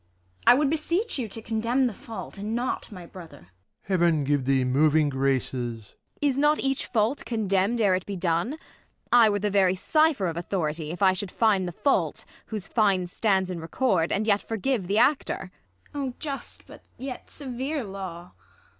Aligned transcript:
I 0.47 0.55
would 0.55 0.71
beseech 0.71 1.19
you 1.19 1.27
to 1.27 1.43
condemn 1.43 1.85
the 1.85 1.93
fault, 1.93 2.39
and 2.39 2.55
not 2.55 2.91
My 2.91 3.05
brother. 3.05 3.37
Prov. 3.37 3.51
Heaven 4.01 4.23
give 4.23 4.45
thee 4.45 4.63
moving 4.63 5.09
graces! 5.09 5.89
Ang. 6.23 6.27
Is 6.27 6.37
not 6.39 6.57
each 6.59 6.87
fault 6.87 7.23
condemn'd 7.23 7.79
ere 7.79 7.93
it 7.93 8.07
be 8.07 8.15
done 8.15 8.49
1 8.49 8.59
I 9.11 9.29
were 9.29 9.37
the 9.37 9.51
very 9.51 9.75
cipher 9.75 10.25
of 10.25 10.37
authority. 10.37 10.89
If 10.89 11.03
I 11.03 11.13
should 11.13 11.29
fine 11.29 11.67
the 11.67 11.71
fault, 11.71 12.25
whose 12.47 12.65
fine 12.65 13.05
stands 13.05 13.51
in 13.51 13.59
Record, 13.59 14.11
and 14.11 14.25
yet 14.25 14.41
forgive 14.41 14.87
the 14.87 14.97
actor. 14.97 15.51
IsAB. 15.93 15.93
Oh 15.93 16.13
just 16.17 16.65
but 16.65 16.81
yet 16.97 17.29
severe 17.29 17.83
law 17.83 18.31